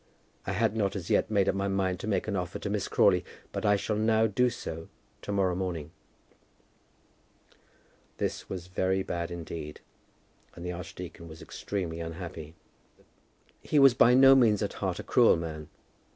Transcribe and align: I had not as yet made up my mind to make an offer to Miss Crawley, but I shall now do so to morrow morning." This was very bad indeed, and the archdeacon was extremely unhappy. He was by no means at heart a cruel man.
I 0.47 0.53
had 0.53 0.75
not 0.75 0.95
as 0.95 1.11
yet 1.11 1.29
made 1.29 1.47
up 1.47 1.53
my 1.53 1.67
mind 1.67 1.99
to 1.99 2.07
make 2.07 2.27
an 2.27 2.35
offer 2.35 2.57
to 2.57 2.71
Miss 2.71 2.87
Crawley, 2.87 3.23
but 3.51 3.67
I 3.67 3.75
shall 3.75 3.95
now 3.95 4.25
do 4.25 4.49
so 4.49 4.87
to 5.21 5.31
morrow 5.31 5.53
morning." 5.53 5.91
This 8.17 8.49
was 8.49 8.65
very 8.65 9.03
bad 9.03 9.29
indeed, 9.29 9.79
and 10.55 10.65
the 10.65 10.71
archdeacon 10.71 11.27
was 11.27 11.43
extremely 11.43 11.99
unhappy. 11.99 12.55
He 13.61 13.77
was 13.77 13.93
by 13.93 14.15
no 14.15 14.33
means 14.33 14.63
at 14.63 14.73
heart 14.81 14.97
a 14.97 15.03
cruel 15.03 15.35
man. 15.37 15.69